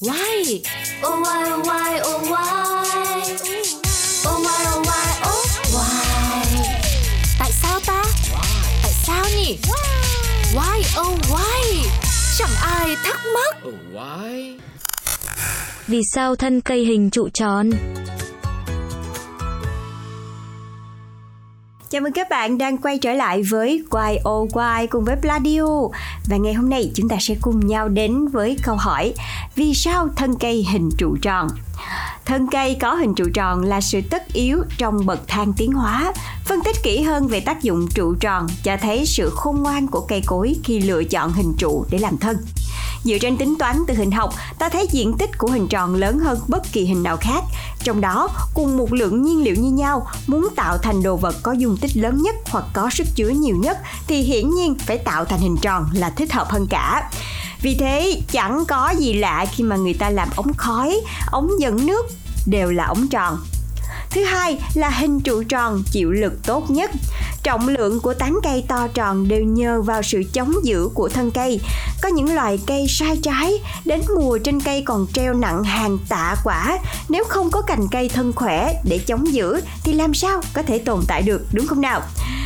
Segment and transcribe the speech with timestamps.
[0.00, 0.62] Why?
[1.02, 3.24] Oh why oh why oh why?
[4.26, 6.04] Oh why oh why oh why?
[7.38, 8.02] Tại sao ta?
[8.82, 9.58] Tại sao nhỉ?
[10.54, 11.90] Why oh why?
[12.38, 13.56] Chẳng ai thắc mắc.
[13.68, 14.58] Oh, why?
[15.86, 17.70] Vì sao thân cây hình trụ tròn?
[21.90, 25.62] Chào mừng các bạn đang quay trở lại với Quay ô Quay cùng với Pladio
[26.26, 29.14] Và ngày hôm nay chúng ta sẽ cùng nhau đến với câu hỏi,
[29.54, 31.48] Vì sao thân cây hình trụ tròn?
[32.24, 36.12] Thân cây có hình trụ tròn là sự tất yếu trong bậc thang tiến hóa.
[36.44, 40.00] Phân tích kỹ hơn về tác dụng trụ tròn cho thấy sự khôn ngoan của
[40.00, 42.36] cây cối khi lựa chọn hình trụ để làm thân.
[43.04, 46.18] Dựa trên tính toán từ hình học, ta thấy diện tích của hình tròn lớn
[46.18, 47.44] hơn bất kỳ hình nào khác.
[47.84, 51.52] Trong đó, cùng một lượng nhiên liệu như nhau, muốn tạo thành đồ vật có
[51.52, 55.24] dung tích lớn nhất hoặc có sức chứa nhiều nhất thì hiển nhiên phải tạo
[55.24, 57.10] thành hình tròn là thích hợp hơn cả.
[57.62, 61.86] Vì thế, chẳng có gì lạ khi mà người ta làm ống khói, ống dẫn
[61.86, 62.06] nước
[62.46, 63.38] đều là ống tròn.
[64.10, 66.90] Thứ hai là hình trụ tròn chịu lực tốt nhất.
[67.42, 71.30] Trọng lượng của tán cây to tròn đều nhờ vào sự chống giữ của thân
[71.30, 71.60] cây.
[72.08, 73.52] Có những loài cây sai trái,
[73.84, 76.78] đến mùa trên cây còn treo nặng hàng tạ quả.
[77.08, 80.78] Nếu không có cành cây thân khỏe để chống giữ thì làm sao có thể
[80.78, 82.00] tồn tại được đúng không nào?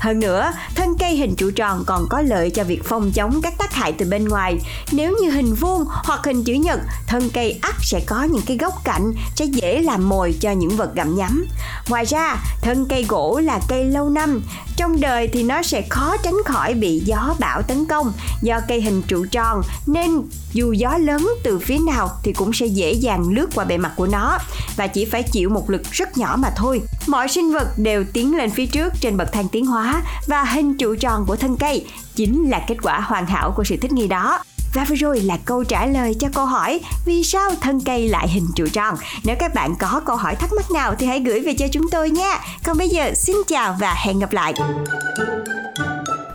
[0.00, 3.58] Hơn nữa, thân cây hình trụ tròn còn có lợi cho việc phòng chống các
[3.58, 4.58] tác hại từ bên ngoài.
[4.92, 8.56] Nếu như hình vuông hoặc hình chữ nhật, thân cây ắt sẽ có những cái
[8.56, 11.46] góc cạnh sẽ dễ làm mồi cho những vật gặm nhắm.
[11.88, 14.42] Ngoài ra, thân cây gỗ là cây lâu năm,
[14.76, 18.80] trong đời thì nó sẽ khó tránh khỏi bị gió bão tấn công do cây
[18.80, 19.43] hình trụ tròn
[19.86, 23.78] nên dù gió lớn từ phía nào thì cũng sẽ dễ dàng lướt qua bề
[23.78, 24.38] mặt của nó
[24.76, 26.82] và chỉ phải chịu một lực rất nhỏ mà thôi.
[27.06, 30.76] Mọi sinh vật đều tiến lên phía trước trên bậc thang tiến hóa và hình
[30.76, 34.08] trụ tròn của thân cây chính là kết quả hoàn hảo của sự thích nghi
[34.08, 34.38] đó.
[34.74, 38.28] Và vừa rồi là câu trả lời cho câu hỏi, Vì sao thân cây lại
[38.28, 38.94] hình trụ tròn?
[39.24, 41.90] Nếu các bạn có câu hỏi thắc mắc nào thì hãy gửi về cho chúng
[41.90, 44.54] tôi nha Còn bây giờ, xin chào và hẹn gặp lại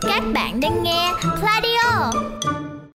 [0.02, 1.12] Các bạn đang nghe